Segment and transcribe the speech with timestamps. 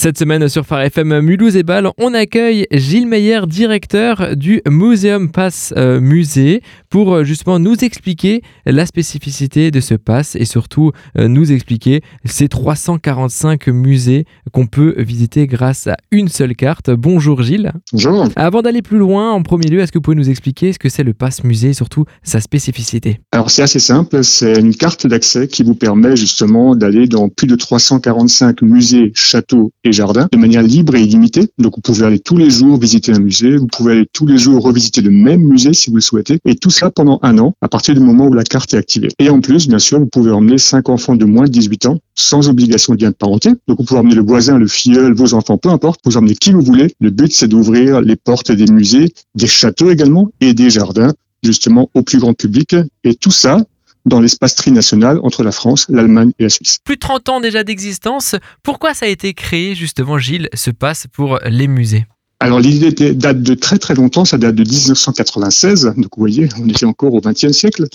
[0.00, 5.28] Cette semaine sur Phare FM Mulhouse et Bâle, on accueille Gilles Meyer, directeur du Museum
[5.28, 10.92] Pass euh, Musée, pour euh, justement nous expliquer la spécificité de ce pass et surtout
[11.18, 16.90] euh, nous expliquer ces 345 musées qu'on peut visiter grâce à une seule carte.
[16.90, 17.72] Bonjour Gilles.
[17.92, 18.28] Bonjour.
[18.36, 20.88] Avant d'aller plus loin, en premier lieu, est-ce que vous pouvez nous expliquer ce que
[20.88, 23.18] c'est le pass musée et surtout sa spécificité?
[23.32, 27.48] Alors c'est assez simple, c'est une carte d'accès qui vous permet justement d'aller dans plus
[27.48, 31.48] de 345 musées, châteaux et jardins de manière libre et illimitée.
[31.58, 34.38] Donc vous pouvez aller tous les jours visiter un musée, vous pouvez aller tous les
[34.38, 37.54] jours revisiter le même musée si vous le souhaitez, et tout ça pendant un an
[37.60, 39.08] à partir du moment où la carte est activée.
[39.18, 41.98] Et en plus, bien sûr, vous pouvez emmener cinq enfants de moins de 18 ans
[42.14, 43.50] sans obligation de lien de parenté.
[43.66, 46.52] Donc vous pouvez emmener le voisin, le filleul, vos enfants, peu importe, vous emmenez qui
[46.52, 46.94] vous voulez.
[47.00, 51.12] Le but c'est d'ouvrir les portes des musées, des châteaux également et des jardins
[51.42, 52.74] justement au plus grand public.
[53.04, 53.62] Et tout ça
[54.06, 56.78] dans l'espace trinational entre la France, l'Allemagne et la Suisse.
[56.84, 61.06] Plus de 30 ans déjà d'existence, pourquoi ça a été créé justement, Gilles, ce passe
[61.12, 62.06] pour les musées?
[62.40, 66.68] Alors l'idée date de très très longtemps, ça date de 1996, donc vous voyez, on
[66.68, 67.86] était encore au XXe siècle.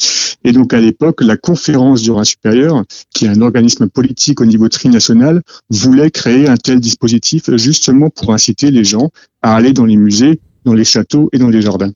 [0.44, 4.46] Et donc à l'époque, la conférence du Rhin supérieur, qui est un organisme politique au
[4.46, 9.86] niveau trinational, voulait créer un tel dispositif justement pour inciter les gens à aller dans
[9.86, 11.92] les musées, dans les châteaux et dans les jardins.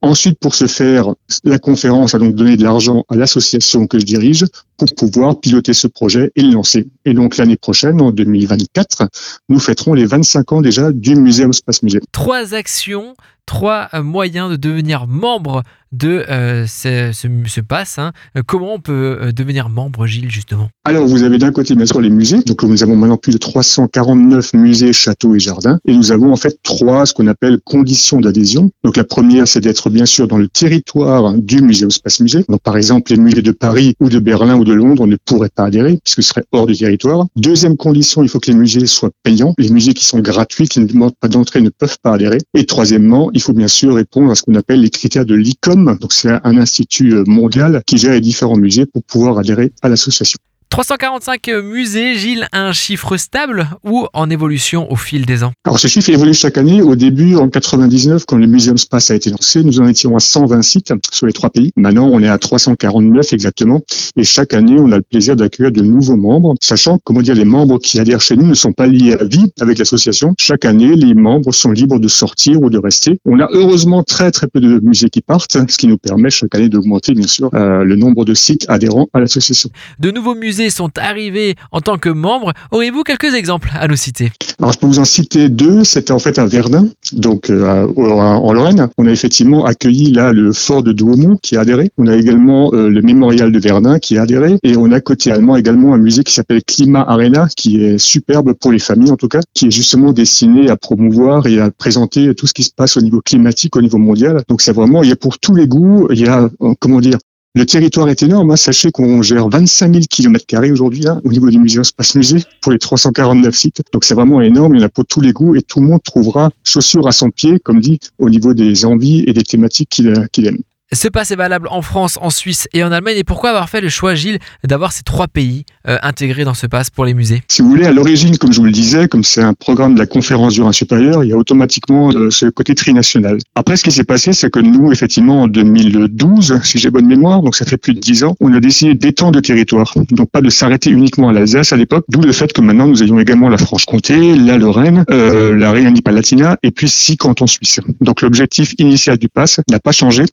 [0.00, 4.04] Ensuite, pour ce faire, la conférence a donc donné de l'argent à l'association que je
[4.04, 4.46] dirige
[4.76, 6.86] pour pouvoir piloter ce projet et le lancer.
[7.04, 9.08] Et donc l'année prochaine, en 2024,
[9.48, 12.00] nous fêterons les 25 ans déjà du Muséum Space Musée.
[12.12, 13.16] Trois actions,
[13.48, 17.98] trois moyens de devenir membre de euh, ce, ce, pass.
[17.98, 18.12] Hein.
[18.46, 20.68] Comment on peut euh, devenir membre, Gilles, justement?
[20.84, 22.40] Alors, vous avez d'un côté, bien sûr, les musées.
[22.40, 25.78] Donc, nous avons maintenant plus de 349 musées, châteaux et jardins.
[25.86, 28.70] Et nous avons en fait trois, ce qu'on appelle conditions d'adhésion.
[28.84, 32.44] Donc, la première, c'est d'être bien sûr dans le territoire du Muséum Space Musée.
[32.48, 35.50] Donc, par exemple, les musées de Paris ou de Berlin ou de Londres ne pourraient
[35.54, 37.26] pas adhérer puisque ce serait hors du territoire.
[37.36, 39.54] Deuxième condition, il faut que les musées soient payants.
[39.58, 42.38] Les musées qui sont gratuits, qui ne demandent pas d'entrée, ne peuvent pas adhérer.
[42.54, 45.96] Et troisièmement, il faut bien sûr répondre à ce qu'on appelle les critères de l'ICOM
[46.00, 49.88] donc c'est un institut euh, mondial qui gère les différents musées pour pouvoir adhérer à
[49.88, 50.38] l'association.
[50.78, 55.50] 345 musées, Gilles, un chiffre stable ou en évolution au fil des ans?
[55.64, 56.82] Alors ce chiffre évolue chaque année.
[56.82, 60.20] Au début, en 99, quand le Museum Space a été lancé, nous en étions à
[60.20, 61.72] 120 sites sur les trois pays.
[61.74, 63.80] Maintenant, on est à 349 exactement.
[64.16, 67.34] Et chaque année, on a le plaisir d'accueillir de nouveaux membres, sachant que, comment dire,
[67.34, 70.34] les membres qui adhèrent chez nous ne sont pas liés à vie avec l'association.
[70.38, 73.18] Chaque année, les membres sont libres de sortir ou de rester.
[73.24, 76.54] On a heureusement très très peu de musées qui partent, ce qui nous permet chaque
[76.54, 79.70] année d'augmenter, bien sûr, euh, le nombre de sites adhérents à l'association.
[79.98, 82.52] De nouveaux musées sont arrivés en tant que membres.
[82.70, 84.30] Auriez-vous quelques exemples à nous citer?
[84.58, 85.84] Alors, je peux vous en citer deux.
[85.84, 88.88] C'était en fait un Verdun, donc euh, en Lorraine.
[88.98, 91.90] On a effectivement accueilli là le fort de Douaumont qui a adhéré.
[91.98, 94.58] On a également euh, le mémorial de Verdun qui a adhéré.
[94.62, 98.52] Et on a côté allemand également un musée qui s'appelle Climat Arena, qui est superbe
[98.54, 102.34] pour les familles en tout cas, qui est justement destiné à promouvoir et à présenter
[102.34, 104.42] tout ce qui se passe au niveau climatique, au niveau mondial.
[104.48, 107.00] Donc c'est vraiment, il y a pour tous les goûts, il y a, euh, comment
[107.00, 107.18] dire,
[107.58, 108.52] le territoire est énorme.
[108.52, 108.56] Hein.
[108.56, 112.70] Sachez qu'on gère 25 000 km aujourd'hui hein, au niveau du musée Space Musée pour
[112.70, 113.82] les 349 sites.
[113.92, 114.76] Donc c'est vraiment énorme.
[114.76, 117.12] Il y en a pour tous les goûts et tout le monde trouvera chaussures à
[117.12, 120.58] son pied, comme dit, au niveau des envies et des thématiques qu'il aime.
[120.90, 123.16] Ce pass est valable en France, en Suisse et en Allemagne.
[123.18, 126.66] Et pourquoi avoir fait le choix, Gilles, d'avoir ces trois pays euh, intégrés dans ce
[126.66, 127.42] pass pour les musées?
[127.48, 129.98] Si vous voulez, à l'origine, comme je vous le disais, comme c'est un programme de
[129.98, 133.36] la conférence du Rhin supérieur, il y a automatiquement euh, ce côté trinational.
[133.54, 137.42] Après, ce qui s'est passé, c'est que nous, effectivement, en 2012, si j'ai bonne mémoire,
[137.42, 139.92] donc ça fait plus de dix ans, on a décidé d'étendre le territoire.
[140.10, 143.02] Donc pas de s'arrêter uniquement à l'Alsace à l'époque, d'où le fait que maintenant nous
[143.02, 147.80] ayons également la Franche-Comté, la Lorraine, euh, la Rhénanie-Palatinat et puis six cantons suisses.
[148.00, 150.24] Donc l'objectif initial du pass n'a pas changé,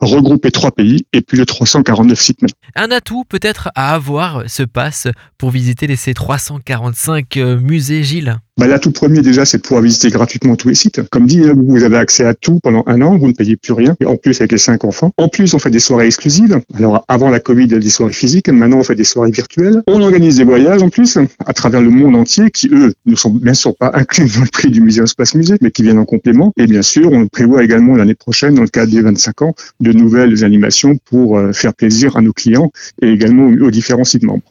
[0.52, 2.40] trois pays et plus de 349 sites
[2.76, 5.08] Un atout peut-être à avoir ce pass
[5.38, 9.62] pour visiter les, ces 345 euh, musées, Gilles bah, Là, tout premier, déjà, c'est de
[9.64, 11.02] pouvoir visiter gratuitement tous les sites.
[11.10, 13.96] Comme dit, vous avez accès à tout pendant un an, vous ne payez plus rien.
[14.00, 15.12] Et en plus, avec les cinq enfants.
[15.18, 16.60] En plus, on fait des soirées exclusives.
[16.76, 18.50] Alors, avant la Covid, des soirées physiques.
[18.50, 19.82] Maintenant, on fait des soirées virtuelles.
[19.88, 23.32] On organise des voyages, en plus, à travers le monde entier, qui, eux, ne sont
[23.32, 26.06] bien sûr pas inclus dans le prix du Muséum Space Musée, mais qui viennent en
[26.06, 26.54] complément.
[26.58, 29.92] Et bien sûr, on prévoit également l'année prochaine, dans le cadre des 25 ans, de
[29.92, 32.72] nouvelles animations pour euh, faire plaisir à nos clients
[33.02, 34.44] et également aux différents sites membres.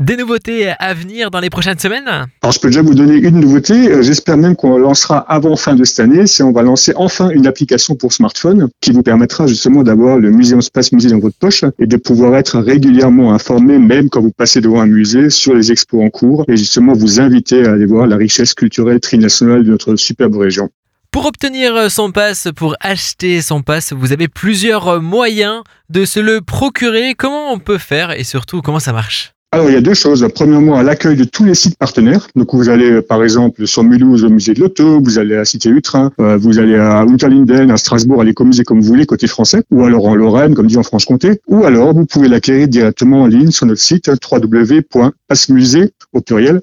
[0.00, 3.38] Des nouveautés à venir dans les prochaines semaines Alors, je peux déjà vous donner une
[3.38, 3.92] nouveauté.
[3.92, 6.26] Euh, j'espère même qu'on lancera avant fin de cette année.
[6.26, 10.30] C'est on va lancer enfin une application pour smartphone qui vous permettra justement d'avoir le
[10.30, 14.32] Muséum Space Musée dans votre poche et de pouvoir être régulièrement informé, même quand vous
[14.32, 17.84] passez devant un musée, sur les expos en cours et justement vous inviter à aller
[17.84, 20.70] voir la richesse culturelle trinationale de notre superbe région.
[21.10, 26.40] Pour obtenir son passe, pour acheter son passe, vous avez plusieurs moyens de se le
[26.40, 27.14] procurer.
[27.14, 29.34] Comment on peut faire et surtout comment ça marche?
[29.52, 30.26] Alors, il y a deux choses.
[30.32, 32.28] Premièrement, à l'accueil de tous les sites partenaires.
[32.36, 35.70] Donc, vous allez, par exemple, sur Mulhouse, au musée de l'auto, vous allez à Cité
[35.70, 39.62] Utrin, euh, vous allez à Unterlinden, à Strasbourg, à l'écomusée comme vous voulez, côté français,
[39.72, 43.26] ou alors en Lorraine, comme dit en Franche-Comté, ou alors vous pouvez l'acquérir directement en
[43.26, 46.60] ligne sur notre site www.passemusée au pluriel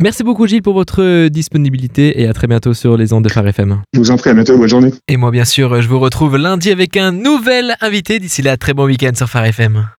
[0.00, 3.46] Merci beaucoup Gilles pour votre disponibilité et à très bientôt sur les ondes de Phare
[3.46, 3.82] FM.
[3.92, 4.90] Je vous en prie, à bientôt, bonne journée.
[5.06, 8.18] Et moi bien sûr, je vous retrouve lundi avec un nouvel invité.
[8.18, 9.86] D'ici là, très bon week-end sur Phare FM.